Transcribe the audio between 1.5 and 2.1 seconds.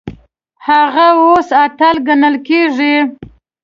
اتل